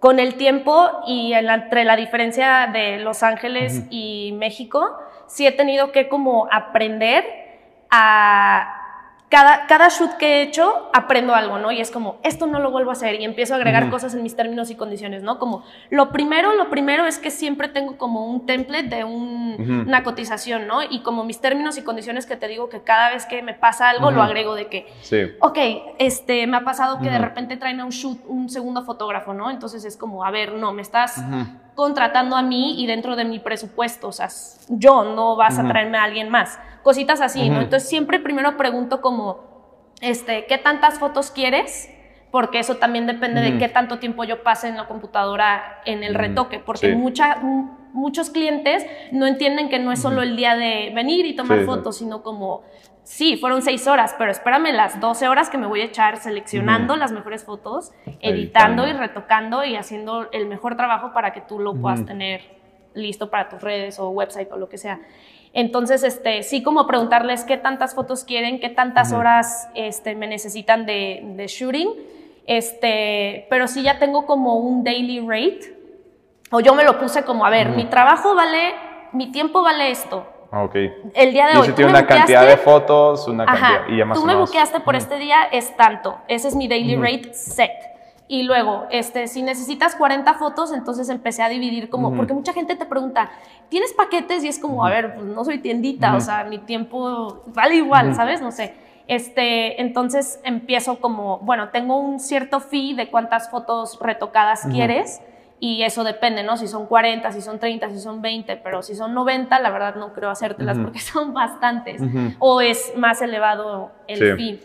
con 0.00 0.18
el 0.18 0.36
tiempo 0.36 0.88
y 1.06 1.32
en 1.34 1.44
la- 1.46 1.54
entre 1.54 1.84
la 1.84 1.96
diferencia 1.96 2.68
de 2.72 2.98
Los 3.00 3.22
Ángeles 3.22 3.84
y 3.90 4.32
México, 4.38 4.96
sí 5.26 5.46
he 5.46 5.52
tenido 5.52 5.92
que 5.92 6.08
como 6.08 6.48
aprender 6.50 7.24
a... 7.90 8.77
Cada, 9.30 9.66
cada 9.66 9.88
shoot 9.90 10.12
que 10.16 10.38
he 10.38 10.42
hecho, 10.42 10.88
aprendo 10.94 11.34
algo, 11.34 11.58
¿no? 11.58 11.70
Y 11.70 11.82
es 11.82 11.90
como, 11.90 12.16
esto 12.22 12.46
no 12.46 12.60
lo 12.60 12.70
vuelvo 12.70 12.88
a 12.88 12.94
hacer 12.94 13.20
y 13.20 13.24
empiezo 13.26 13.52
a 13.52 13.56
agregar 13.58 13.90
cosas 13.90 14.14
en 14.14 14.22
mis 14.22 14.34
términos 14.34 14.70
y 14.70 14.74
condiciones, 14.74 15.22
¿no? 15.22 15.38
Como, 15.38 15.64
lo 15.90 16.10
primero, 16.12 16.54
lo 16.54 16.70
primero 16.70 17.04
es 17.04 17.18
que 17.18 17.30
siempre 17.30 17.68
tengo 17.68 17.98
como 17.98 18.24
un 18.26 18.46
template 18.46 18.84
de 18.88 19.04
un- 19.04 19.84
una 19.86 20.02
cotización, 20.02 20.66
¿no? 20.66 20.82
Y 20.82 21.00
como 21.00 21.24
mis 21.24 21.42
términos 21.42 21.76
y 21.76 21.82
condiciones 21.82 22.24
que 22.24 22.36
te 22.36 22.48
digo 22.48 22.70
que 22.70 22.80
cada 22.80 23.10
vez 23.10 23.26
que 23.26 23.42
me 23.42 23.52
pasa 23.52 23.90
algo, 23.90 24.10
lo 24.10 24.22
agrego 24.22 24.54
de 24.54 24.68
que, 24.68 24.86
Sí. 25.02 25.18
ok, 25.40 25.58
este, 25.98 26.46
me 26.46 26.56
ha 26.56 26.64
pasado 26.64 26.98
que 27.00 27.10
de 27.10 27.18
repente 27.18 27.58
traen 27.58 27.80
a 27.80 27.84
un 27.84 27.90
shoot 27.90 28.18
un 28.28 28.48
segundo 28.48 28.82
fotógrafo, 28.82 29.34
¿no? 29.34 29.50
Entonces 29.50 29.84
es 29.84 29.98
como, 29.98 30.24
a 30.24 30.30
ver, 30.30 30.54
no, 30.54 30.72
me 30.72 30.80
estás 30.80 31.22
contratando 31.74 32.34
a 32.34 32.42
mí 32.42 32.82
y 32.82 32.86
dentro 32.86 33.14
de 33.14 33.24
mi 33.24 33.38
presupuesto, 33.40 34.08
o 34.08 34.12
sea, 34.12 34.28
yo 34.68 35.04
no 35.04 35.36
vas 35.36 35.58
a 35.58 35.68
traerme 35.68 35.98
a 35.98 36.04
alguien 36.04 36.28
más. 36.30 36.58
Cositas 36.82 37.20
así, 37.20 37.48
¿no? 37.50 37.60
Entonces 37.60 37.88
siempre 37.88 38.18
primero 38.18 38.56
pregunto 38.56 39.00
como, 39.00 39.92
este, 40.00 40.46
¿qué 40.46 40.58
tantas 40.58 40.98
fotos 40.98 41.30
quieres? 41.30 41.90
Porque 42.30 42.58
eso 42.58 42.76
también 42.76 43.06
depende 43.06 43.40
de 43.40 43.56
qué 43.58 43.68
tanto 43.68 43.98
tiempo 43.98 44.22
yo 44.24 44.42
pase 44.42 44.68
en 44.68 44.76
la 44.76 44.86
computadora 44.86 45.80
en 45.86 46.02
el 46.02 46.14
retoque, 46.14 46.58
porque 46.58 46.90
sí. 46.90 46.94
mucha- 46.94 47.36
mu- 47.36 47.70
muchos 47.94 48.28
clientes 48.30 48.84
no 49.12 49.26
entienden 49.26 49.68
que 49.70 49.78
no 49.78 49.92
es 49.92 50.00
solo 50.02 50.22
el 50.22 50.36
día 50.36 50.54
de 50.54 50.92
venir 50.94 51.24
y 51.24 51.34
tomar 51.34 51.58
Sí, 51.58 51.64
sí. 51.64 51.66
fotos, 51.66 51.96
sino 51.96 52.22
como, 52.22 52.62
sí, 53.02 53.38
fueron 53.38 53.62
seis 53.62 53.86
horas, 53.88 54.14
pero 54.18 54.30
espérame 54.30 54.72
las 54.74 55.00
12 55.00 55.26
horas 55.26 55.48
que 55.48 55.56
me 55.56 55.66
voy 55.66 55.80
a 55.80 55.84
echar 55.84 56.18
seleccionando 56.18 56.96
las 56.96 57.12
mejores 57.12 57.44
fotos, 57.44 57.92
editando, 58.20 58.84
Editando. 58.84 58.88
y 58.88 58.92
retocando 58.92 59.64
y 59.64 59.76
haciendo 59.76 60.28
el 60.32 60.46
mejor 60.46 60.76
trabajo 60.76 61.12
para 61.14 61.32
que 61.32 61.40
tú 61.40 61.58
lo 61.58 61.74
puedas 61.74 62.04
tener 62.04 62.42
listo 62.92 63.30
para 63.30 63.48
tus 63.48 63.62
redes 63.62 63.98
o 63.98 64.10
website 64.10 64.52
o 64.52 64.58
lo 64.58 64.68
que 64.68 64.76
sea. 64.76 65.00
Entonces, 65.52 66.02
este, 66.04 66.42
sí 66.42 66.62
como 66.62 66.86
preguntarles 66.86 67.44
qué 67.44 67.56
tantas 67.56 67.94
fotos 67.94 68.24
quieren, 68.24 68.60
qué 68.60 68.68
tantas 68.68 69.12
horas 69.12 69.68
este, 69.74 70.14
me 70.14 70.26
necesitan 70.26 70.84
de, 70.86 71.20
de 71.36 71.46
shooting, 71.46 71.88
este, 72.46 73.46
pero 73.50 73.66
sí 73.68 73.82
ya 73.82 73.98
tengo 73.98 74.26
como 74.26 74.56
un 74.56 74.84
daily 74.84 75.20
rate, 75.20 75.74
o 76.50 76.60
yo 76.60 76.74
me 76.74 76.84
lo 76.84 76.98
puse 76.98 77.24
como, 77.24 77.44
a 77.44 77.50
ver, 77.50 77.70
mi 77.70 77.84
trabajo 77.86 78.34
vale, 78.34 78.74
mi 79.12 79.32
tiempo 79.32 79.62
vale 79.62 79.90
esto, 79.90 80.26
Ok. 80.52 80.74
el 81.14 81.32
día 81.32 81.46
de 81.48 81.54
Y 81.54 81.56
hoy. 81.58 81.72
tiene 81.72 81.90
una 81.90 82.06
cantidad 82.06 82.46
de 82.46 82.56
fotos, 82.56 83.26
una 83.28 83.44
Ajá, 83.44 83.58
cantidad, 83.78 83.94
y 83.94 83.98
ya 83.98 84.04
más 84.04 84.18
tú 84.18 84.24
me 84.24 84.34
buqueaste 84.34 84.80
por 84.80 84.96
este 84.96 85.18
día, 85.18 85.42
es 85.52 85.76
tanto. 85.76 86.18
Ese 86.28 86.48
es 86.48 86.54
mi 86.54 86.68
daily 86.68 86.96
rate 86.96 87.34
set. 87.34 87.70
Y 88.30 88.42
luego, 88.42 88.86
este, 88.90 89.26
si 89.26 89.40
necesitas 89.40 89.96
40 89.96 90.34
fotos, 90.34 90.70
entonces 90.72 91.08
empecé 91.08 91.42
a 91.42 91.48
dividir 91.48 91.88
como, 91.88 92.14
porque 92.14 92.34
mucha 92.34 92.52
gente 92.52 92.76
te 92.76 92.84
pregunta, 92.84 93.30
¿tienes 93.70 93.94
paquetes? 93.94 94.44
Y 94.44 94.48
es 94.48 94.58
como, 94.58 94.84
a 94.84 94.90
ver, 94.90 95.14
pues 95.14 95.26
no 95.26 95.42
soy 95.46 95.58
tiendita, 95.58 96.14
o 96.14 96.20
sea, 96.20 96.44
mi 96.44 96.58
tiempo 96.58 97.42
vale 97.46 97.76
igual, 97.76 98.14
¿sabes? 98.14 98.42
No 98.42 98.52
sé. 98.52 98.74
Este, 99.06 99.80
entonces 99.80 100.40
empiezo 100.44 101.00
como, 101.00 101.38
bueno, 101.38 101.70
tengo 101.70 101.96
un 101.96 102.20
cierto 102.20 102.60
fee 102.60 102.92
de 102.92 103.08
cuántas 103.08 103.50
fotos 103.50 103.98
retocadas 103.98 104.66
quieres 104.70 105.22
y 105.58 105.82
eso 105.82 106.04
depende, 106.04 106.42
¿no? 106.42 106.58
Si 106.58 106.68
son 106.68 106.84
40, 106.84 107.32
si 107.32 107.40
son 107.40 107.58
30, 107.58 107.88
si 107.88 108.00
son 108.00 108.20
20, 108.20 108.56
pero 108.58 108.82
si 108.82 108.94
son 108.94 109.14
90, 109.14 109.58
la 109.60 109.70
verdad 109.70 109.94
no 109.94 110.12
creo 110.12 110.28
hacértelas 110.28 110.78
porque 110.78 110.98
son 110.98 111.32
bastantes 111.32 112.02
o 112.38 112.60
es 112.60 112.92
más 112.96 113.22
elevado 113.22 113.90
el 114.06 114.36
fee. 114.36 114.60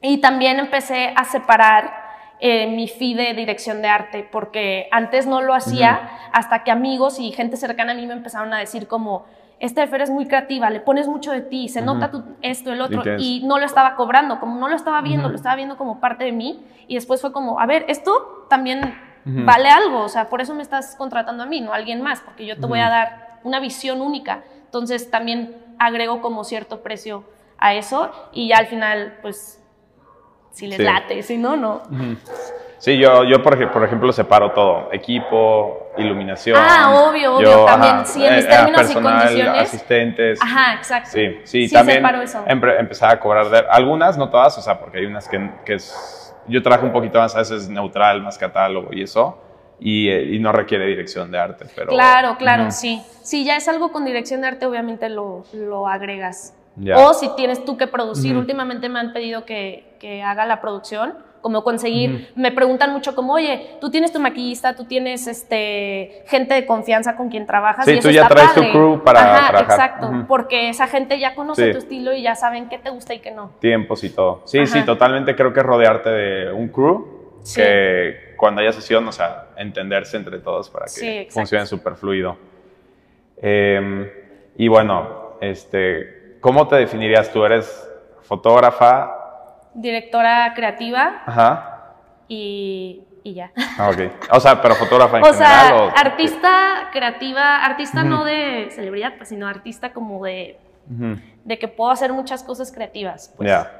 Y 0.00 0.18
también 0.18 0.60
empecé 0.60 1.12
a 1.16 1.24
separar 1.24 2.01
eh, 2.44 2.66
mi 2.66 2.88
fee 2.88 3.14
de 3.14 3.34
dirección 3.34 3.82
de 3.82 3.88
arte, 3.88 4.28
porque 4.28 4.88
antes 4.90 5.28
no 5.28 5.42
lo 5.42 5.54
hacía 5.54 6.10
hasta 6.32 6.64
que 6.64 6.72
amigos 6.72 7.20
y 7.20 7.30
gente 7.30 7.56
cercana 7.56 7.92
a 7.92 7.94
mí 7.94 8.04
me 8.04 8.14
empezaron 8.14 8.52
a 8.52 8.58
decir 8.58 8.88
como, 8.88 9.26
Esther, 9.60 9.88
eres 9.94 10.10
muy 10.10 10.26
creativa, 10.26 10.68
le 10.68 10.80
pones 10.80 11.06
mucho 11.06 11.30
de 11.30 11.42
ti, 11.42 11.68
se 11.68 11.82
nota 11.82 12.10
esto, 12.40 12.72
el 12.72 12.80
otro, 12.80 13.04
y 13.16 13.42
no 13.44 13.60
lo 13.60 13.64
estaba 13.64 13.94
cobrando, 13.94 14.40
como 14.40 14.58
no 14.58 14.66
lo 14.66 14.74
estaba 14.74 15.02
viendo, 15.02 15.28
lo 15.28 15.36
estaba 15.36 15.54
viendo 15.54 15.76
como 15.76 16.00
parte 16.00 16.24
de 16.24 16.32
mí, 16.32 16.66
y 16.88 16.96
después 16.96 17.20
fue 17.20 17.30
como, 17.30 17.60
a 17.60 17.66
ver, 17.66 17.84
esto 17.86 18.44
también 18.50 18.92
vale 19.24 19.68
algo, 19.68 20.00
o 20.00 20.08
sea, 20.08 20.28
por 20.28 20.40
eso 20.40 20.52
me 20.52 20.62
estás 20.62 20.96
contratando 20.96 21.44
a 21.44 21.46
mí, 21.46 21.60
no 21.60 21.72
a 21.72 21.76
alguien 21.76 22.02
más, 22.02 22.22
porque 22.22 22.44
yo 22.44 22.56
te 22.56 22.66
voy 22.66 22.80
a 22.80 22.88
dar 22.88 23.38
una 23.44 23.60
visión 23.60 24.00
única, 24.00 24.42
entonces 24.64 25.12
también 25.12 25.56
agrego 25.78 26.20
como 26.20 26.42
cierto 26.42 26.82
precio 26.82 27.22
a 27.56 27.74
eso, 27.74 28.10
y 28.32 28.48
ya 28.48 28.56
al 28.56 28.66
final, 28.66 29.18
pues 29.22 29.61
si 30.52 30.66
les 30.66 30.78
late, 30.78 31.22
si 31.22 31.38
no, 31.38 31.56
no. 31.56 31.82
Sí, 32.78 32.98
yo, 32.98 33.24
yo 33.24 33.42
por, 33.42 33.70
por, 33.70 33.84
ejemplo 33.84 34.12
separo 34.12 34.50
todo, 34.50 34.88
equipo, 34.92 35.92
iluminación. 35.96 36.58
Ah, 36.60 36.90
obvio, 36.90 37.36
obvio, 37.36 37.64
también, 37.64 38.04
sí, 38.04 38.24
en 38.24 38.34
mis 38.34 38.44
eh, 38.44 38.48
términos 38.48 38.90
y 38.90 38.94
condiciones. 38.94 39.62
asistentes. 39.62 40.42
Ajá, 40.42 40.74
exacto. 40.74 41.10
Sí, 41.12 41.40
sí, 41.44 41.70
también 41.70 41.98
separo 41.98 42.22
eso. 42.22 42.44
empezaba 42.46 43.12
a 43.12 43.20
cobrar, 43.20 43.48
de, 43.50 43.58
algunas, 43.70 44.18
no 44.18 44.28
todas, 44.28 44.58
o 44.58 44.62
sea, 44.62 44.80
porque 44.80 44.98
hay 44.98 45.06
unas 45.06 45.28
que, 45.28 45.50
que 45.64 45.74
es, 45.74 46.34
yo 46.48 46.60
trabajo 46.60 46.84
un 46.84 46.92
poquito 46.92 47.18
más 47.18 47.34
a 47.36 47.38
veces 47.38 47.68
neutral, 47.68 48.20
más 48.20 48.36
catálogo 48.36 48.88
y 48.92 49.02
eso, 49.02 49.38
y, 49.78 50.08
eh, 50.08 50.34
y 50.34 50.38
no 50.40 50.50
requiere 50.50 50.84
dirección 50.86 51.30
de 51.30 51.38
arte, 51.38 51.66
pero... 51.76 51.90
Claro, 51.90 52.36
claro, 52.36 52.72
sí. 52.72 53.00
Si 53.22 53.44
ya 53.44 53.56
es 53.56 53.68
algo 53.68 53.92
con 53.92 54.04
dirección 54.04 54.40
de 54.40 54.48
arte, 54.48 54.66
obviamente 54.66 55.08
lo, 55.08 55.44
lo 55.52 55.86
agregas. 55.86 56.54
O 56.96 57.14
si 57.14 57.28
tienes 57.36 57.64
tú 57.64 57.76
que 57.76 57.86
producir, 57.86 58.36
últimamente 58.36 58.88
me 58.88 58.98
han 58.98 59.12
pedido 59.12 59.44
que, 59.44 59.96
que, 60.00 60.22
haga 60.22 60.46
la 60.46 60.60
producción, 60.60 61.14
como 61.42 61.64
conseguir, 61.64 62.30
me 62.36 62.52
preguntan 62.52 62.92
mucho 62.92 63.14
como, 63.14 63.34
oye, 63.34 63.76
tú 63.80 63.90
tienes 63.90 64.12
tu 64.12 64.20
maquillista, 64.20 64.74
tú 64.74 64.84
tienes 64.84 65.26
este, 65.26 66.22
gente 66.26 66.54
de 66.54 66.64
confianza 66.64 67.16
con 67.16 67.28
quien 67.28 67.46
trabajas. 67.46 67.84
Sí, 67.84 67.92
y 67.92 68.00
tú 68.00 68.10
ya 68.10 68.28
traes 68.28 68.54
tu 68.54 68.60
crew 68.60 69.02
para 69.02 69.20
trabajar. 69.20 69.62
Exacto, 69.64 70.24
porque 70.28 70.70
esa 70.70 70.86
gente 70.86 71.18
ya 71.18 71.34
conoce 71.34 71.72
tu 71.72 71.78
estilo 71.78 72.14
y 72.14 72.22
ya 72.22 72.34
saben 72.36 72.68
qué 72.68 72.78
te 72.78 72.90
gusta 72.90 73.12
y 73.12 73.18
qué 73.18 73.32
no. 73.32 73.50
Tiempos 73.58 74.02
y 74.04 74.10
todo. 74.10 74.42
Sí, 74.46 74.64
sí, 74.66 74.82
totalmente 74.82 75.34
creo 75.36 75.52
que 75.52 75.62
rodearte 75.62 76.10
de 76.10 76.52
un 76.52 76.68
crew 76.68 77.22
que 77.54 78.34
cuando 78.36 78.60
haya 78.60 78.72
sesión, 78.72 79.06
o 79.06 79.12
sea, 79.12 79.48
entenderse 79.56 80.16
entre 80.16 80.38
todos 80.38 80.70
para 80.70 80.86
que 80.86 81.28
funcione 81.30 81.66
súper 81.66 81.96
fluido. 81.96 82.36
Em, 83.36 84.08
y 84.56 84.68
bueno, 84.68 85.36
este 85.40 86.21
¿Cómo 86.42 86.66
te 86.66 86.74
definirías 86.74 87.30
tú? 87.30 87.44
¿Eres 87.44 87.88
fotógrafa? 88.22 89.12
Directora 89.74 90.52
creativa. 90.56 91.22
Ajá. 91.24 91.94
Y, 92.26 93.04
y 93.22 93.34
ya. 93.34 93.52
Ah, 93.78 93.90
ok. 93.90 94.12
O 94.32 94.40
sea, 94.40 94.60
pero 94.60 94.74
fotógrafa 94.74 95.18
en 95.18 95.22
o 95.22 95.26
general. 95.26 95.66
Sea, 95.68 95.76
o 95.76 95.90
artista 95.96 96.88
creativa, 96.90 97.64
artista 97.64 98.02
no 98.02 98.24
de 98.24 98.70
celebridad, 98.72 99.12
pues, 99.16 99.28
sino 99.28 99.46
artista 99.46 99.92
como 99.92 100.24
de, 100.24 100.58
de 101.44 101.58
que 101.60 101.68
puedo 101.68 101.92
hacer 101.92 102.12
muchas 102.12 102.42
cosas 102.42 102.72
creativas. 102.72 103.32
Pues. 103.36 103.48
Ya. 103.48 103.70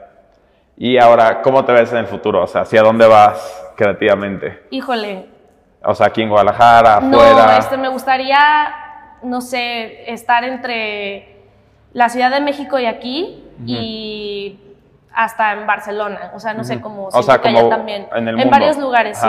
Y 0.77 0.99
ahora, 0.99 1.43
¿cómo 1.43 1.65
te 1.65 1.73
ves 1.73 1.91
en 1.91 1.99
el 1.99 2.07
futuro? 2.07 2.45
O 2.45 2.47
sea, 2.47 2.61
¿hacia 2.61 2.83
dónde 2.83 3.09
vas 3.09 3.73
creativamente? 3.77 4.63
Híjole. 4.71 5.27
O 5.85 5.97
sea, 5.97 6.07
aquí 6.07 6.23
en 6.23 6.29
Guadalajara, 6.29 6.99
afuera. 6.99 7.47
No, 7.47 7.59
este, 7.59 7.77
me 7.77 7.89
gustaría, 7.89 8.39
no 9.25 9.41
sé, 9.41 10.13
estar 10.13 10.45
entre 10.45 11.32
la 11.93 12.09
Ciudad 12.09 12.31
de 12.31 12.41
México 12.41 12.79
y 12.79 12.87
aquí 12.87 13.45
y 13.67 14.59
hasta 15.15 15.53
en 15.53 15.67
Barcelona, 15.67 16.33
o 16.35 16.41
sea, 16.41 16.55
no 16.55 16.65
sé 16.65 16.81
cómo 16.81 17.07
o 17.07 17.23
sea, 17.23 17.41
como 17.41 17.69
también. 17.69 18.09
En, 18.15 18.29
el 18.29 18.41
en 18.41 18.51
varios 18.51 18.79
lugares, 18.79 19.19
sí. 19.19 19.29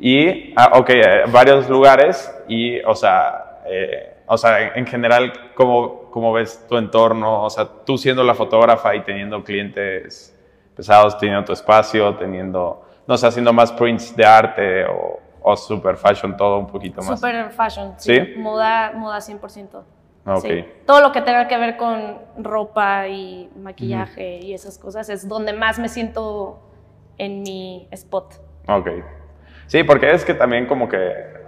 Y, 0.00 0.54
ah, 0.56 0.72
ok, 0.74 0.90
eh, 0.90 1.22
varios 1.28 1.68
lugares 1.68 2.32
y, 2.46 2.80
o 2.80 2.94
sea, 2.94 3.60
eh, 3.66 4.18
o 4.26 4.38
sea, 4.38 4.74
en, 4.74 4.86
general, 4.86 5.32
¿cómo, 5.54 6.10
¿cómo, 6.10 6.32
ves 6.32 6.66
tu 6.68 6.76
entorno? 6.76 7.42
O 7.42 7.50
sea, 7.50 7.66
tú 7.84 7.98
siendo 7.98 8.22
la 8.22 8.34
fotógrafa 8.34 8.94
y 8.94 9.02
teniendo 9.02 9.42
clientes 9.42 10.36
pesados, 10.76 11.18
teniendo 11.18 11.44
tu 11.44 11.52
espacio, 11.52 12.14
teniendo, 12.14 12.84
no 13.06 13.16
sé, 13.16 13.26
haciendo 13.26 13.52
más 13.52 13.72
prints 13.72 14.14
de 14.14 14.24
arte 14.24 14.84
o, 14.84 15.18
o 15.42 15.56
super 15.56 15.96
fashion, 15.96 16.36
todo 16.36 16.58
un 16.58 16.66
poquito 16.66 17.02
más. 17.02 17.18
Super 17.18 17.50
fashion, 17.50 17.94
sí. 17.96 18.14
¿Sí? 18.14 18.34
Moda, 18.36 18.92
moda 18.94 19.18
100%. 19.18 19.82
Ah, 20.28 20.38
Todo 20.86 21.00
lo 21.00 21.10
que 21.12 21.22
tenga 21.22 21.48
que 21.48 21.56
ver 21.56 21.78
con 21.78 22.18
ropa 22.36 23.08
y 23.08 23.48
maquillaje 23.56 24.40
y 24.40 24.52
esas 24.52 24.78
cosas 24.78 25.08
es 25.08 25.26
donde 25.26 25.54
más 25.54 25.78
me 25.78 25.88
siento 25.88 26.60
en 27.16 27.42
mi 27.42 27.88
spot. 27.90 28.34
Ok. 28.66 28.88
Sí, 29.66 29.84
porque 29.84 30.10
es 30.10 30.24
que 30.24 30.34
también 30.34 30.66
como 30.66 30.88
que, 30.88 30.98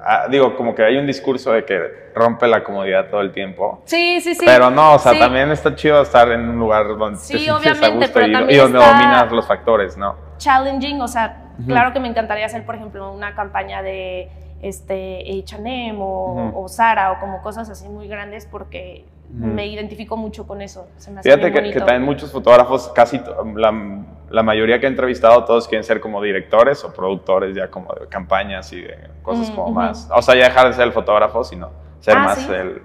ah, 0.02 0.26
digo, 0.30 0.56
como 0.56 0.75
que 0.75 0.82
hay 0.82 0.96
un 0.96 1.06
discurso 1.06 1.52
de 1.52 1.64
que 1.64 2.10
rompe 2.14 2.46
la 2.46 2.64
comodidad 2.64 3.08
todo 3.10 3.20
el 3.20 3.32
tiempo. 3.32 3.82
Sí, 3.84 4.20
sí, 4.20 4.34
sí. 4.34 4.44
Pero 4.46 4.70
no, 4.70 4.94
o 4.94 4.99
sea, 4.99 5.18
también 5.18 5.50
está 5.50 5.75
chido 5.75 6.00
estar 6.00 6.30
en 6.30 6.49
un 6.49 6.58
lugar 6.58 6.87
donde 6.96 7.18
te 7.18 7.38
sientes 7.38 7.82
a 7.82 7.88
gusto 7.88 8.20
y, 8.20 8.30
y, 8.30 8.56
donde 8.56 8.78
dominas 8.78 9.30
los 9.30 9.46
factores, 9.46 9.96
¿no? 9.96 10.16
Challenging, 10.38 11.00
o 11.02 11.08
sea, 11.08 11.50
claro 11.66 11.92
que 11.92 12.00
me 12.00 12.08
encantaría 12.08 12.46
hacer, 12.46 12.64
por 12.64 12.75
ejemplo, 12.75 13.12
una 13.12 13.34
campaña 13.34 13.82
de 13.82 14.30
este, 14.62 15.21
H&M 15.43 15.99
o, 16.00 16.67
Zara 16.69 17.12
o 17.12 17.21
como 17.21 17.43
cosas 17.43 17.69
así 17.71 17.88
muy 17.88 18.09
grandes 18.09 18.47
porque 18.47 19.05
me 19.33 19.67
identifico 19.67 20.17
mucho 20.17 20.47
con 20.47 20.61
eso. 20.61 20.88
Fíjate 21.23 21.52
que, 21.52 21.71
que, 21.71 21.79
también 21.79 22.02
muchos 22.02 22.33
fotógrafos, 22.33 22.88
casi 22.88 23.21
la, 23.55 24.02
la, 24.29 24.43
mayoría 24.43 24.81
que 24.81 24.87
he 24.87 24.88
entrevistado, 24.88 25.45
todos 25.45 25.69
quieren 25.69 25.85
ser 25.85 26.00
como 26.00 26.21
directores 26.21 26.83
o 26.85 26.93
productores 26.93 27.55
ya 27.55 27.71
como 27.71 27.93
de 27.95 28.09
campañas 28.09 28.73
y 28.73 28.81
de 28.81 28.97
cosas 29.23 29.50
como 29.50 29.71
más. 29.71 30.09
O 30.12 30.21
sea, 30.21 30.35
ya 30.35 30.45
dejar 30.45 30.67
de 30.69 30.73
ser 30.75 30.87
el 30.87 30.93
fotógrafo, 30.93 31.45
sino 31.45 31.71
ser 32.00 32.17
ah, 32.17 32.25
más 32.25 32.49
el, 32.49 32.83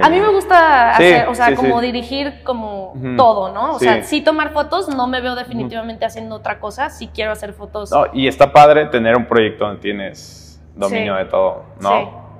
A 0.00 0.08
mí 0.08 0.20
me 0.20 0.28
gusta 0.28 0.92
hacer, 0.92 1.28
o 1.28 1.34
sea, 1.34 1.54
como 1.56 1.80
dirigir 1.80 2.42
como 2.44 2.94
todo, 3.16 3.52
¿no? 3.52 3.74
O 3.74 3.78
sea, 3.80 4.04
sí 4.04 4.20
tomar 4.20 4.52
fotos, 4.52 4.88
no 4.88 5.08
me 5.08 5.20
veo 5.20 5.34
definitivamente 5.34 6.04
haciendo 6.04 6.36
otra 6.36 6.60
cosa, 6.60 6.90
sí 6.90 7.10
quiero 7.12 7.32
hacer 7.32 7.54
fotos. 7.54 7.90
No, 7.90 8.06
y 8.12 8.28
está 8.28 8.52
padre 8.52 8.86
tener 8.86 9.16
un 9.16 9.26
proyecto 9.26 9.66
donde 9.66 9.80
tienes 9.80 10.49
dominio 10.80 11.14
de 11.14 11.26
todo, 11.26 11.64
¿no? 11.80 12.30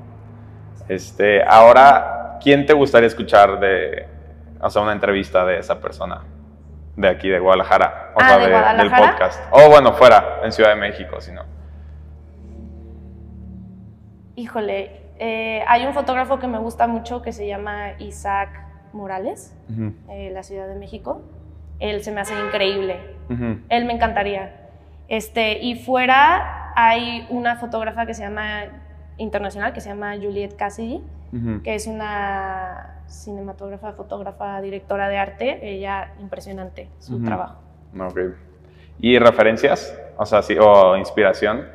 Este, 0.89 1.45
ahora, 1.45 2.39
¿quién 2.43 2.67
te 2.67 2.73
gustaría 2.73 3.07
escuchar 3.07 3.61
de, 3.61 4.09
o 4.61 4.69
sea, 4.69 4.83
una 4.83 4.93
entrevista 4.93 5.45
de 5.45 5.59
esa 5.59 5.81
persona? 5.81 6.23
De 6.97 7.09
aquí, 7.09 7.29
de 7.29 7.39
Guadalajara, 7.39 8.13
o 8.15 8.19
ah, 8.21 8.29
sea, 8.29 8.75
del 8.75 8.91
podcast. 8.91 9.41
O 9.53 9.71
bueno, 9.71 9.93
fuera, 9.93 10.41
en 10.43 10.51
Ciudad 10.51 10.71
de 10.71 10.77
México, 10.77 11.21
si 11.21 11.33
no. 11.33 11.43
Híjole, 14.35 15.03
eh, 15.19 15.63
hay 15.69 15.87
un 15.87 15.95
fotógrafo 15.95 16.39
que 16.39 16.49
me 16.49 16.59
gusta 16.59 16.87
mucho 16.87 17.23
que 17.23 17.33
se 17.33 17.47
llama 17.47 17.93
Isaac 17.99 18.49
Morales, 18.93 19.57
eh, 20.09 20.31
la 20.33 20.43
Ciudad 20.43 20.67
de 20.67 20.75
México. 20.75 21.23
Él 21.79 22.03
se 22.03 22.11
me 22.11 22.21
hace 22.21 22.35
increíble. 22.39 22.97
Él 23.69 23.85
me 23.85 23.93
encantaría. 23.93 24.57
Este, 25.09 25.59
y 25.59 25.77
fuera, 25.77 26.60
hay 26.75 27.27
una 27.31 27.57
fotógrafa 27.57 28.07
que 28.07 28.15
se 28.15 28.23
llama 28.23 28.65
internacional 29.21 29.73
que 29.73 29.81
se 29.81 29.91
llama 29.91 30.17
Juliette 30.17 30.57
Cassidy, 30.57 31.03
que 31.62 31.75
es 31.75 31.87
una 31.87 33.03
cinematógrafa, 33.09 33.93
fotógrafa, 33.93 34.61
directora 34.61 35.09
de 35.09 35.19
arte. 35.19 35.59
Ella, 35.62 36.12
impresionante 36.21 36.89
su 36.99 37.23
trabajo. 37.23 37.61
¿Y 38.99 39.19
referencias? 39.19 39.97
O 40.17 40.27
sea, 40.27 40.43
sí, 40.43 40.57
o 40.59 40.97
inspiración. 40.97 41.67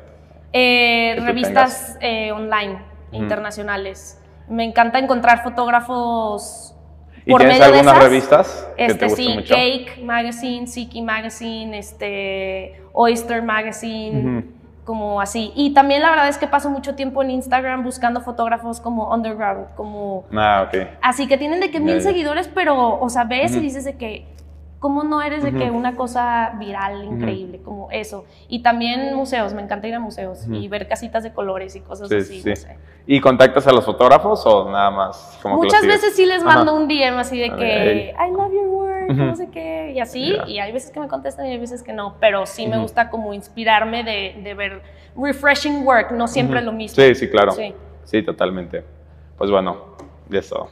Eh, 0.52 1.16
revistas 1.24 1.96
eh, 2.00 2.32
online 2.32 2.78
internacionales. 3.12 4.20
Me 4.48 4.64
encanta 4.64 4.98
encontrar 4.98 5.42
fotógrafos 5.42 6.74
¿Y 7.24 7.34
tienes 7.34 7.60
algunas 7.60 7.98
revistas 7.98 8.68
que 8.76 8.86
este, 8.86 8.98
te 9.06 9.10
sí, 9.10 9.28
mucho? 9.34 9.54
Cake 9.54 10.00
Magazine, 10.02 10.66
Siki 10.68 11.02
Magazine, 11.02 11.76
este, 11.76 12.82
Oyster 12.92 13.42
Magazine 13.42 14.55
como 14.86 15.20
así. 15.20 15.52
Y 15.54 15.74
también 15.74 16.00
la 16.00 16.10
verdad 16.10 16.28
es 16.28 16.38
que 16.38 16.46
paso 16.46 16.70
mucho 16.70 16.94
tiempo 16.94 17.22
en 17.22 17.32
Instagram 17.32 17.84
buscando 17.84 18.22
fotógrafos 18.22 18.80
como 18.80 19.12
underground, 19.12 19.66
como... 19.76 20.24
Ah, 20.32 20.64
ok. 20.66 20.88
Así 21.02 21.26
que 21.26 21.36
tienen 21.36 21.60
de 21.60 21.70
que 21.70 21.80
mil 21.80 22.00
seguidores, 22.00 22.48
pero, 22.48 22.98
o 22.98 23.08
sea, 23.10 23.24
ves 23.24 23.54
y 23.54 23.60
dices 23.60 23.84
de 23.84 23.96
que, 23.96 24.24
¿Cómo 24.78 25.04
no 25.04 25.22
eres 25.22 25.42
de 25.42 25.52
que 25.52 25.70
una 25.70 25.96
cosa 25.96 26.52
viral, 26.58 27.02
increíble, 27.04 27.60
como 27.60 27.90
eso? 27.90 28.26
Y 28.46 28.62
también 28.62 29.16
museos, 29.16 29.54
me 29.54 29.62
encanta 29.62 29.88
ir 29.88 29.94
a 29.94 30.00
museos 30.00 30.46
y 30.48 30.68
ver 30.68 30.86
casitas 30.86 31.22
de 31.24 31.32
colores 31.32 31.74
y 31.76 31.80
cosas 31.80 32.12
así, 32.12 32.42
no 32.44 32.54
sé. 32.54 32.76
¿Y 33.06 33.20
contactas 33.20 33.66
a 33.66 33.72
los 33.72 33.84
fotógrafos 33.84 34.44
o 34.44 34.70
nada 34.70 34.90
más? 34.90 35.38
Como 35.42 35.56
Muchas 35.56 35.84
veces 35.86 36.14
sí 36.14 36.26
les 36.26 36.44
mando 36.44 36.74
un 36.74 36.88
DM 36.88 37.18
así 37.18 37.38
de 37.38 37.50
que, 37.56 38.14
I 38.14 38.30
love 38.30 38.52
your 38.52 38.68
work, 39.06 39.18
no 39.18 39.36
sé 39.36 39.48
qué, 39.50 39.92
y 39.94 40.00
así, 40.00 40.36
y 40.46 40.58
hay 40.58 40.72
veces 40.72 40.90
que 40.90 41.00
me 41.00 41.08
contestan 41.08 41.46
y 41.46 41.50
hay 41.50 41.58
veces 41.58 41.82
que 41.82 41.92
no, 41.92 42.16
pero 42.20 42.46
sí 42.46 42.66
me 42.66 42.78
gusta 42.78 43.10
como 43.10 43.34
inspirarme 43.34 44.04
de, 44.04 44.40
de 44.42 44.54
ver 44.54 44.82
refreshing 45.16 45.86
work, 45.86 46.12
no 46.12 46.28
siempre 46.28 46.60
lo 46.60 46.72
mismo. 46.72 47.02
Sí, 47.02 47.14
sí, 47.14 47.28
claro. 47.28 47.52
Sí. 47.52 47.74
sí, 48.04 48.22
totalmente. 48.22 48.84
Pues 49.36 49.50
bueno, 49.50 49.96
ya 50.28 50.40
es 50.40 50.48
todo. 50.48 50.70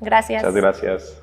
Gracias. 0.00 0.42
Muchas 0.42 0.56
gracias. 0.56 1.21